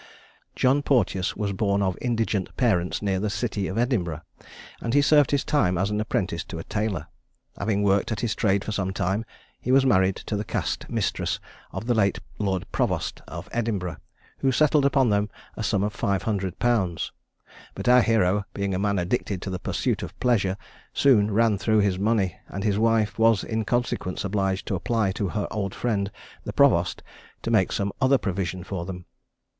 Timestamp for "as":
5.77-5.91